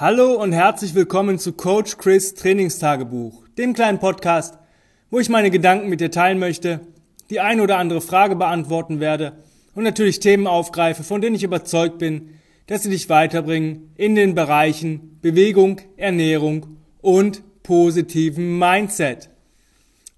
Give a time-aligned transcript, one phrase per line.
[0.00, 4.58] Hallo und herzlich willkommen zu Coach Chris Trainingstagebuch, dem kleinen Podcast,
[5.10, 6.80] wo ich meine Gedanken mit dir teilen möchte,
[7.28, 9.34] die eine oder andere Frage beantworten werde
[9.74, 12.30] und natürlich Themen aufgreife, von denen ich überzeugt bin,
[12.66, 19.28] dass sie dich weiterbringen in den Bereichen Bewegung, Ernährung und positiven Mindset.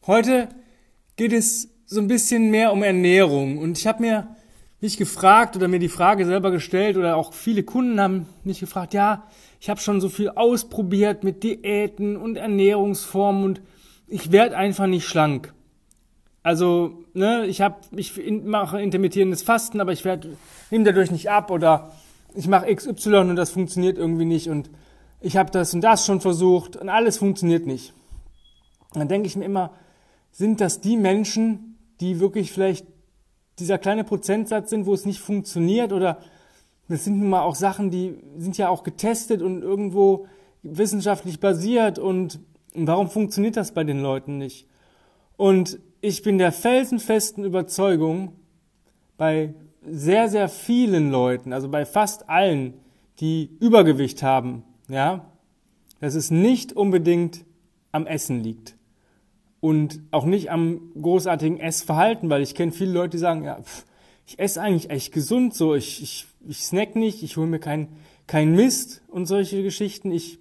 [0.07, 0.49] Heute
[1.17, 4.37] geht es so ein bisschen mehr um Ernährung und ich habe mir
[4.83, 8.95] mich gefragt oder mir die Frage selber gestellt oder auch viele Kunden haben mich gefragt,
[8.95, 9.23] ja,
[9.61, 13.63] ich habe schon so viel ausprobiert mit Diäten und Ernährungsformen und
[14.09, 15.55] ich werde einfach nicht schlank.
[16.43, 20.37] Also, ne, ich habe ich mache intermittierendes Fasten, aber ich werde
[20.73, 21.93] nehme dadurch nicht ab oder
[22.35, 24.69] ich mache XY und das funktioniert irgendwie nicht und
[25.21, 27.95] ich habe das und das schon versucht und alles funktioniert nicht.
[28.95, 29.71] Dann denke ich mir immer,
[30.33, 32.85] sind das die Menschen, die wirklich vielleicht
[33.59, 36.19] dieser kleine Prozentsatz sind, wo es nicht funktioniert oder
[36.89, 40.27] das sind nun mal auch Sachen, die sind ja auch getestet und irgendwo
[40.63, 42.41] wissenschaftlich basiert und
[42.75, 44.67] warum funktioniert das bei den Leuten nicht?
[45.37, 48.33] Und ich bin der felsenfesten Überzeugung,
[49.17, 49.55] bei
[49.89, 52.75] sehr, sehr vielen Leuten, also bei fast allen,
[53.21, 55.25] die Übergewicht haben, ja,
[56.01, 57.45] dass es nicht unbedingt
[57.93, 58.77] am Essen liegt
[59.63, 63.85] und auch nicht am großartigen Essverhalten, weil ich kenne viele Leute, die sagen, ja, pff,
[64.27, 67.87] ich esse eigentlich echt gesund, so ich, ich, ich snack nicht, ich hole mir kein,
[68.27, 70.11] kein Mist und solche Geschichten.
[70.11, 70.41] Ich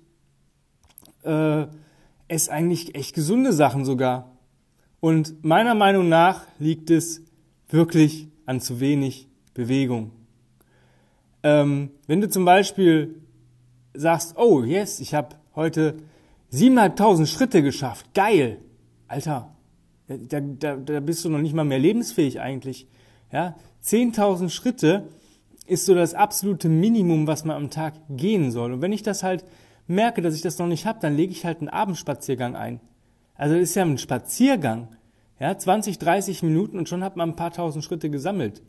[1.22, 1.68] äh,
[2.30, 4.32] esse eigentlich echt gesunde Sachen sogar.
[5.00, 7.22] Und meiner Meinung nach liegt es
[7.70, 10.10] wirklich an zu wenig Bewegung.
[11.44, 13.22] Ähm, wenn du zum Beispiel
[13.94, 15.98] sagst, oh yes, ich habe heute
[16.50, 18.58] siebeneinhalbtausend Schritte geschafft, geil,
[19.12, 19.54] Alter,
[20.08, 22.88] da, da, da bist du noch nicht mal mehr lebensfähig eigentlich.
[23.30, 25.10] Ja, 10.000 Schritte
[25.68, 28.72] ist so das absolute Minimum, was man am Tag gehen soll.
[28.72, 29.44] Und wenn ich das halt
[29.86, 32.80] merke, dass ich das noch nicht habe, dann lege ich halt einen Abendspaziergang ein.
[33.36, 34.96] Also das ist ja ein Spaziergang.
[35.42, 38.62] Ja, 20, 30 Minuten und schon hat man ein paar tausend Schritte gesammelt.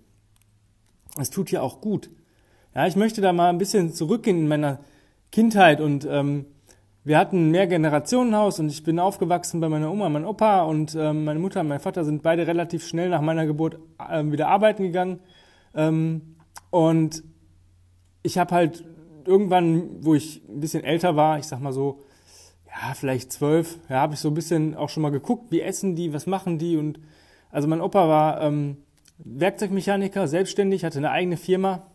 [1.14, 2.10] Das tut ja auch gut.
[2.74, 4.80] Ja, ich möchte da mal ein bisschen zurückgehen in meiner
[5.30, 6.46] Kindheit und ähm,
[7.04, 11.24] wir hatten ein Mehrgenerationenhaus und ich bin aufgewachsen bei meiner Oma, meinem Opa und ähm,
[11.24, 14.84] meine Mutter und mein Vater sind beide relativ schnell nach meiner Geburt ähm, wieder arbeiten
[14.84, 15.18] gegangen.
[15.74, 16.36] Ähm,
[16.70, 17.24] und
[18.22, 18.84] ich habe halt
[19.24, 22.02] irgendwann, wo ich ein bisschen älter war, ich sag mal so,
[22.66, 25.96] ja, vielleicht zwölf, ja, habe ich so ein bisschen auch schon mal geguckt, wie essen
[25.96, 27.00] die, was machen die und
[27.50, 28.76] also mein Opa war ähm,
[29.18, 31.86] Werkzeugmechaniker, selbstständig, hatte eine eigene Firma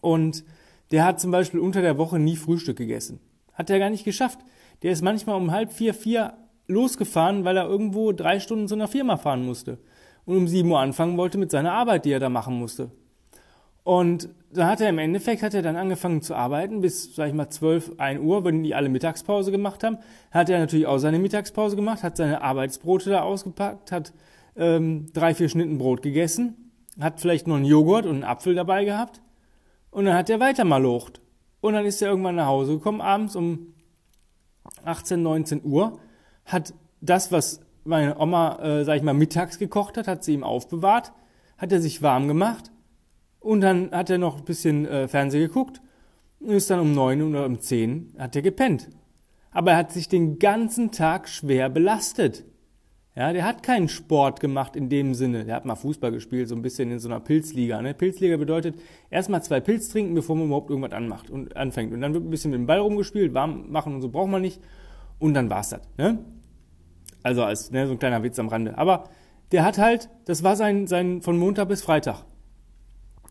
[0.00, 0.42] und
[0.90, 3.20] der hat zum Beispiel unter der Woche nie Frühstück gegessen.
[3.60, 4.38] Hat er gar nicht geschafft.
[4.82, 6.32] Der ist manchmal um halb vier, vier
[6.66, 9.76] losgefahren, weil er irgendwo drei Stunden zu einer Firma fahren musste.
[10.24, 12.90] Und um sieben Uhr anfangen wollte mit seiner Arbeit, die er da machen musste.
[13.84, 17.34] Und da hat er im Endeffekt, hat er dann angefangen zu arbeiten bis, sag ich
[17.34, 19.98] mal, zwölf, ein Uhr, wenn die alle Mittagspause gemacht haben.
[20.30, 24.14] Hat er natürlich auch seine Mittagspause gemacht, hat seine Arbeitsbrote da ausgepackt, hat
[24.56, 28.86] ähm, drei, vier Schnitten Brot gegessen, hat vielleicht noch einen Joghurt und einen Apfel dabei
[28.86, 29.20] gehabt.
[29.90, 31.20] Und dann hat er weiter malocht.
[31.60, 33.74] Und dann ist er irgendwann nach Hause gekommen, abends um
[34.84, 35.98] 18, 19 Uhr,
[36.44, 40.44] hat das, was meine Oma, äh, sag ich mal, mittags gekocht hat, hat sie ihm
[40.44, 41.12] aufbewahrt,
[41.58, 42.70] hat er sich warm gemacht
[43.40, 45.80] und dann hat er noch ein bisschen äh, Fernsehen geguckt
[46.40, 48.88] und ist dann um 9 oder um 10 hat er gepennt.
[49.50, 52.44] Aber er hat sich den ganzen Tag schwer belastet.
[53.20, 55.44] Ja, der hat keinen Sport gemacht in dem Sinne.
[55.44, 57.82] Der hat mal Fußball gespielt, so ein bisschen in so einer Pilzliga.
[57.82, 57.92] Ne?
[57.92, 58.76] Pilzliga bedeutet
[59.10, 61.92] erstmal zwei Pilz trinken, bevor man überhaupt irgendwas anmacht und anfängt.
[61.92, 64.40] Und dann wird ein bisschen mit dem Ball rumgespielt, warm machen und so braucht man
[64.40, 64.58] nicht.
[65.18, 65.82] Und dann war's das.
[65.98, 66.24] Ne?
[67.22, 68.78] Also als ne, so ein kleiner Witz am Rande.
[68.78, 69.10] Aber
[69.52, 72.24] der hat halt, das war sein, sein von Montag bis Freitag.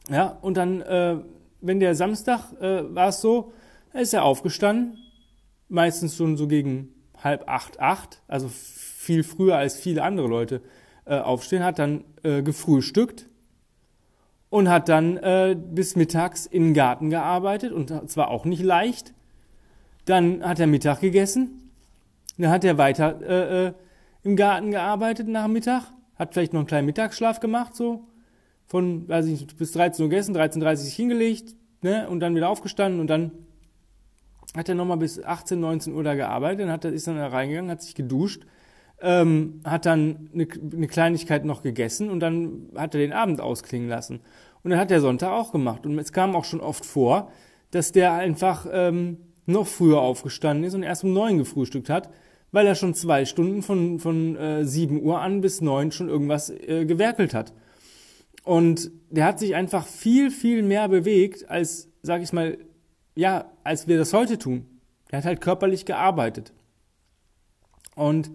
[0.08, 1.18] Ja, und dann, äh,
[1.62, 3.54] wenn der Samstag äh, war es so,
[3.96, 5.00] ist er aufgestanden,
[5.68, 6.90] meistens schon so gegen
[7.24, 10.62] halb acht, acht, also viel früher als viele andere Leute
[11.06, 13.28] äh, aufstehen, hat dann äh, gefrühstückt
[14.50, 19.14] und hat dann äh, bis mittags den Garten gearbeitet und zwar auch nicht leicht.
[20.06, 21.72] Dann hat er Mittag gegessen,
[22.38, 23.74] dann hat er weiter äh, äh,
[24.24, 25.84] im Garten gearbeitet nach Mittag,
[26.16, 28.04] hat vielleicht noch einen kleinen Mittagsschlaf gemacht, so
[28.66, 32.50] von, weiß ich nicht, bis 13 Uhr gegessen, 13.30 Uhr hingelegt ne, und dann wieder
[32.50, 33.32] aufgestanden und dann
[34.56, 37.28] hat er nochmal bis 18, 19 Uhr da gearbeitet, dann hat er, ist dann da
[37.28, 38.46] reingegangen, hat sich geduscht,
[39.02, 43.90] ähm, hat dann eine, eine Kleinigkeit noch gegessen und dann hat er den Abend ausklingen
[43.90, 44.22] lassen.
[44.64, 45.86] Und dann hat der Sonntag auch gemacht.
[45.86, 47.32] Und es kam auch schon oft vor,
[47.72, 52.10] dass der einfach ähm, noch früher aufgestanden ist und erst um neun gefrühstückt hat,
[52.52, 56.50] weil er schon zwei Stunden von, von äh, 7 Uhr an bis neun schon irgendwas
[56.50, 57.54] äh, gewerkelt hat.
[58.44, 62.58] Und der hat sich einfach viel, viel mehr bewegt, als, sag ich mal,
[63.20, 64.66] ja, als wir das heute tun.
[65.12, 66.54] Der hat halt körperlich gearbeitet.
[67.96, 68.32] Und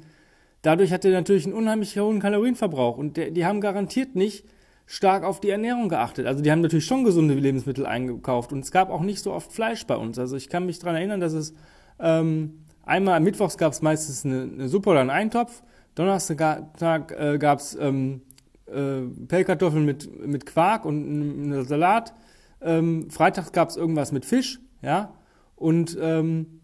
[0.60, 2.98] dadurch hat er natürlich einen unheimlich hohen Kalorienverbrauch.
[2.98, 4.44] Und der, die haben garantiert nicht
[4.84, 6.26] stark auf die Ernährung geachtet.
[6.26, 8.52] Also die haben natürlich schon gesunde Lebensmittel eingekauft.
[8.52, 10.18] Und es gab auch nicht so oft Fleisch bei uns.
[10.18, 11.54] Also ich kann mich daran erinnern, dass es
[11.98, 15.62] ähm, einmal mittwochs gab es meistens eine, eine Suppe oder einen Eintopf.
[15.94, 18.20] Donnerstag äh, gab es ähm,
[18.66, 22.12] äh, Pellkartoffeln mit, mit Quark und einem Salat.
[22.60, 25.14] Ähm, Freitag gab es irgendwas mit Fisch, ja.
[25.56, 26.60] Und ähm,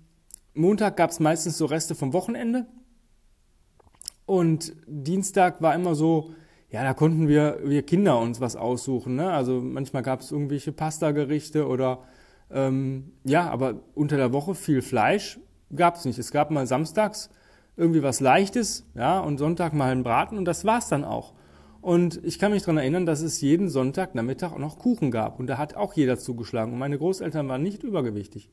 [0.55, 2.67] Montag gab es meistens so Reste vom Wochenende.
[4.27, 6.35] Und Dienstag war immer so,
[6.71, 9.17] ja, da konnten wir, wir Kinder uns was aussuchen.
[9.17, 9.31] Ne?
[9.31, 12.05] Also manchmal gab es irgendwelche Pasta-Gerichte oder
[12.51, 15.41] ähm, ja, aber unter der Woche viel Fleisch
[15.75, 16.19] gab es nicht.
[16.19, 17.31] Es gab mal samstags
[17.77, 21.33] irgendwie was Leichtes, ja, und Sonntag mal einen Braten und das war's dann auch.
[21.81, 25.41] Und ich kann mich daran erinnern, dass es jeden Sonntag Nachmittag auch noch Kuchen gab.
[25.41, 26.73] Und da hat auch jeder zugeschlagen.
[26.73, 28.51] Und meine Großeltern waren nicht übergewichtig.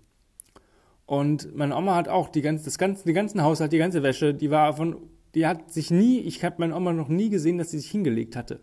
[1.05, 4.33] Und meine Oma hat auch die ganze, das ganze, den ganzen Haushalt, die ganze Wäsche,
[4.33, 4.97] die war von,
[5.35, 8.35] die hat sich nie, ich habe meine Oma noch nie gesehen, dass sie sich hingelegt
[8.35, 8.59] hatte.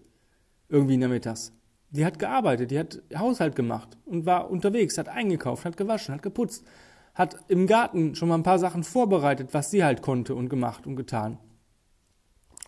[0.68, 1.52] Irgendwie nachmittags.
[1.90, 6.22] Die hat gearbeitet, die hat Haushalt gemacht und war unterwegs, hat eingekauft, hat gewaschen, hat
[6.22, 6.66] geputzt,
[7.14, 10.86] hat im Garten schon mal ein paar Sachen vorbereitet, was sie halt konnte und gemacht
[10.86, 11.38] und getan.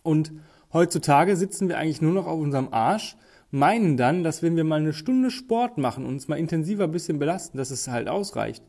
[0.03, 0.33] Und
[0.77, 3.17] Heutzutage sitzen wir eigentlich nur noch auf unserem Arsch,
[3.51, 6.91] meinen dann, dass wenn wir mal eine Stunde Sport machen und uns mal intensiver ein
[6.91, 8.63] bisschen belasten, dass es halt ausreicht.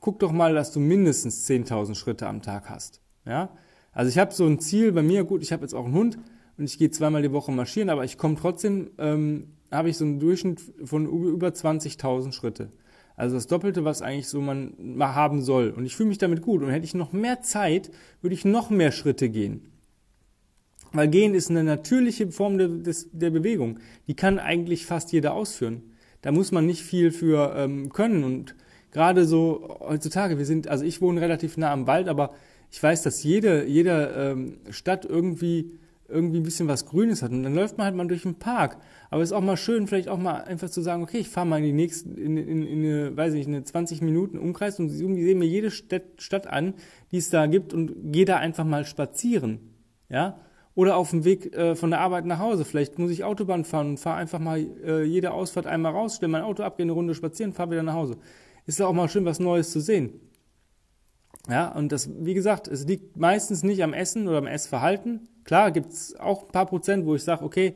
[0.00, 3.00] Guck doch mal, dass du mindestens 10.000 Schritte am Tag hast.
[3.24, 3.48] Ja?
[3.92, 6.18] Also ich habe so ein Ziel bei mir, gut, ich habe jetzt auch einen Hund
[6.58, 10.04] und ich gehe zweimal die Woche marschieren, aber ich komme trotzdem, ähm, habe ich so
[10.04, 12.70] einen Durchschnitt von über 20.000 Schritte.
[13.16, 15.70] Also das Doppelte, was eigentlich so man mal haben soll.
[15.70, 16.62] Und ich fühle mich damit gut.
[16.62, 17.90] Und hätte ich noch mehr Zeit,
[18.20, 19.70] würde ich noch mehr Schritte gehen.
[20.94, 23.80] Weil Gehen ist eine natürliche Form der, des, der Bewegung.
[24.06, 25.82] Die kann eigentlich fast jeder ausführen.
[26.22, 28.24] Da muss man nicht viel für ähm, können.
[28.24, 28.54] Und
[28.92, 32.32] gerade so heutzutage, wir sind, also ich wohne relativ nah am Wald, aber
[32.70, 35.72] ich weiß, dass jede, jede ähm, Stadt irgendwie
[36.08, 37.30] irgendwie ein bisschen was Grünes hat.
[37.30, 38.76] Und dann läuft man halt mal durch den Park.
[39.10, 41.46] Aber es ist auch mal schön, vielleicht auch mal einfach zu sagen, okay, ich fahre
[41.46, 44.90] mal in die nächsten, in, in, in eine, weiß ich, eine 20 Minuten Umkreis und
[44.90, 46.74] irgendwie sehe mir jede Stadt an,
[47.10, 49.60] die es da gibt und gehe da einfach mal spazieren.
[50.08, 50.38] Ja,
[50.74, 52.64] oder auf dem Weg äh, von der Arbeit nach Hause.
[52.64, 56.32] Vielleicht muss ich Autobahn fahren und fahre einfach mal äh, jede Ausfahrt einmal raus, stelle
[56.32, 58.16] mein Auto ab, gehe eine Runde spazieren, fahre wieder nach Hause.
[58.66, 60.20] Ist auch mal schön, was Neues zu sehen.
[61.48, 65.28] Ja, und das, wie gesagt, es liegt meistens nicht am Essen oder am Essverhalten.
[65.44, 67.74] Klar, gibt's auch ein paar Prozent, wo ich sage, okay,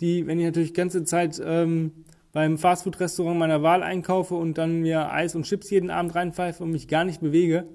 [0.00, 1.92] die, wenn ich natürlich ganze Zeit ähm,
[2.32, 6.70] beim Fastfood-Restaurant meiner Wahl einkaufe und dann mir Eis und Chips jeden Abend reinpfeife und
[6.70, 7.66] mich gar nicht bewege,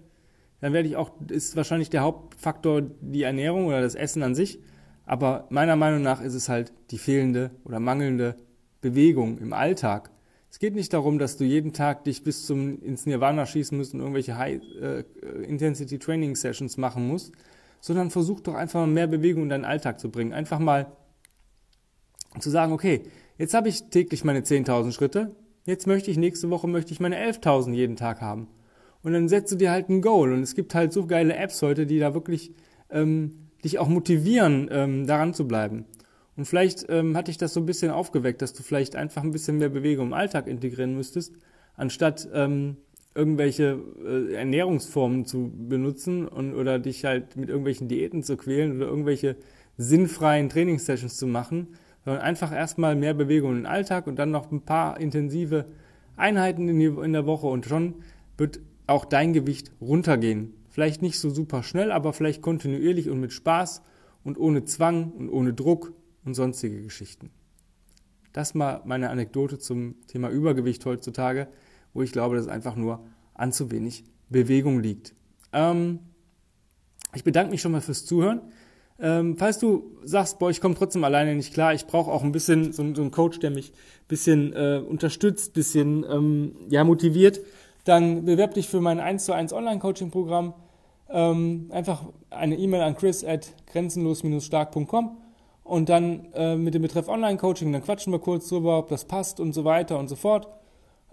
[0.65, 4.57] dann werde ich auch, ist wahrscheinlich der Hauptfaktor die Ernährung oder das Essen an sich.
[5.05, 8.35] Aber meiner Meinung nach ist es halt die fehlende oder mangelnde
[8.81, 10.09] Bewegung im Alltag.
[10.49, 13.93] Es geht nicht darum, dass du jeden Tag dich bis zum ins Nirvana schießen musst
[13.93, 15.03] und irgendwelche High äh,
[15.43, 17.31] Intensity Training Sessions machen musst,
[17.79, 20.33] sondern versuch doch einfach mal mehr Bewegung in deinen Alltag zu bringen.
[20.33, 20.87] Einfach mal
[22.39, 23.03] zu sagen, okay,
[23.37, 25.35] jetzt habe ich täglich meine 10.000 Schritte,
[25.65, 28.47] jetzt möchte ich nächste Woche möchte ich meine 11.000 jeden Tag haben
[29.05, 30.33] und dann setzt du dir halt ein Goal.
[30.33, 32.51] Und es gibt halt so geile Apps heute, die da wirklich
[32.89, 35.85] ähm, dich auch motivieren, ähm, daran zu bleiben.
[36.35, 39.31] Und vielleicht ähm, hat dich das so ein bisschen aufgeweckt, dass du vielleicht einfach ein
[39.31, 41.33] bisschen mehr Bewegung im Alltag integrieren müsstest,
[41.75, 42.77] anstatt ähm,
[43.13, 48.87] irgendwelche äh, Ernährungsformen zu benutzen und oder dich halt mit irgendwelchen Diäten zu quälen oder
[48.87, 49.35] irgendwelche
[49.77, 51.67] sinnfreien Trainingssessions zu machen,
[52.05, 55.65] sondern einfach erstmal mehr Bewegung im Alltag und dann noch ein paar intensive
[56.17, 57.95] Einheiten in, die, in der Woche und schon
[58.37, 60.53] wird auch dein Gewicht runtergehen.
[60.69, 63.81] Vielleicht nicht so super schnell, aber vielleicht kontinuierlich und mit Spaß
[64.23, 65.93] und ohne Zwang und ohne Druck
[66.25, 67.29] und sonstige Geschichten.
[68.33, 71.47] Das mal meine Anekdote zum Thema Übergewicht heutzutage,
[71.93, 75.15] wo ich glaube, dass einfach nur an zu wenig Bewegung liegt.
[75.53, 75.99] Ähm,
[77.13, 78.41] ich bedanke mich schon mal fürs Zuhören.
[78.97, 82.31] Ähm, falls du sagst, boah, ich komme trotzdem alleine nicht klar, ich brauche auch ein
[82.31, 87.41] bisschen so, so einen Coach, der mich ein bisschen äh, unterstützt, bisschen ähm, ja, motiviert,
[87.85, 90.53] dann bewerb dich für mein 1 zu 1 Online-Coaching-Programm.
[91.09, 95.17] Ähm, einfach eine E-Mail an chris at grenzenlos-stark.com
[95.63, 99.39] und dann äh, mit dem Betreff Online-Coaching, dann quatschen wir kurz drüber, ob das passt
[99.39, 100.47] und so weiter und so fort.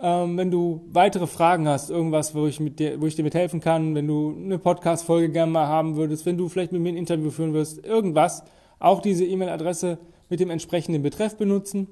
[0.01, 3.61] Ähm, wenn du weitere Fragen hast, irgendwas, wo ich, mit dir, wo ich dir mithelfen
[3.61, 6.97] kann, wenn du eine Podcast-Folge gerne mal haben würdest, wenn du vielleicht mit mir ein
[6.97, 8.45] Interview führen wirst, irgendwas,
[8.79, 9.99] auch diese E-Mail-Adresse
[10.29, 11.87] mit dem entsprechenden Betreff benutzen.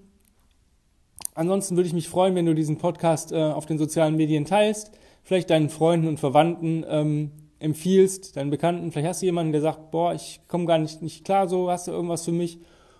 [1.41, 4.93] Ansonsten würde ich mich freuen, wenn du diesen Podcast äh, auf den sozialen Medien teilst,
[5.23, 7.31] vielleicht deinen Freunden und Verwandten ähm,
[7.61, 8.93] empfiehlst, deinen Bekannten.
[8.93, 11.89] Vielleicht hast du jemanden, der sagt, boah, ich komme gar nicht, nicht klar, so hast
[11.89, 12.59] du irgendwas für mich.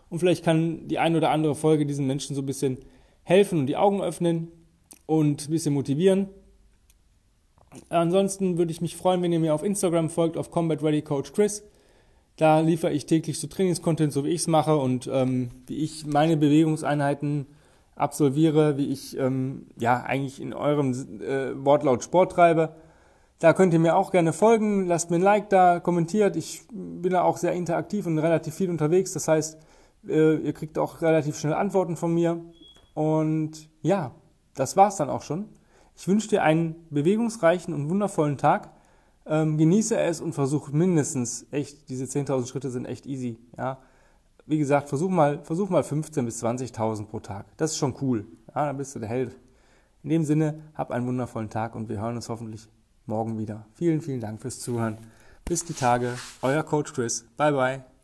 [0.09, 2.79] Und vielleicht kann die ein oder andere Folge diesen Menschen so ein bisschen
[3.25, 4.49] helfen und die Augen öffnen
[5.05, 6.31] und ein bisschen motivieren.
[7.91, 11.35] Ansonsten würde ich mich freuen, wenn ihr mir auf Instagram folgt, auf Combat Ready Coach
[11.35, 11.63] Chris.
[12.37, 16.07] Da liefere ich täglich so Trainingscontent, so wie ich es mache und ähm, wie ich
[16.07, 17.47] meine Bewegungseinheiten
[18.01, 22.75] absolviere, wie ich ähm, ja eigentlich in eurem äh, Wortlaut Sport treibe.
[23.39, 26.37] Da könnt ihr mir auch gerne folgen, lasst mir ein Like da, kommentiert.
[26.37, 29.13] Ich bin da auch sehr interaktiv und relativ viel unterwegs.
[29.13, 29.59] Das heißt,
[30.07, 32.41] äh, ihr kriegt auch relativ schnell Antworten von mir.
[32.95, 34.13] Und ja,
[34.55, 35.49] das war's dann auch schon.
[35.97, 38.71] Ich wünsche dir einen bewegungsreichen und wundervollen Tag.
[39.27, 43.39] Ähm, genieße es und versuch mindestens echt, diese 10.000 Schritte sind echt easy.
[43.57, 43.79] Ja,
[44.51, 47.47] wie gesagt, versuch mal, versuch mal 15.000 bis 20.000 pro Tag.
[47.57, 48.27] Das ist schon cool.
[48.49, 49.37] Ja, dann bist du der Held.
[50.03, 52.69] In dem Sinne, hab einen wundervollen Tag und wir hören uns hoffentlich
[53.07, 53.67] morgen wieder.
[53.75, 54.99] Vielen, vielen Dank fürs Zuhören.
[55.45, 56.15] Bis die Tage.
[56.43, 57.25] Euer Coach Chris.
[57.37, 58.00] Bye, bye.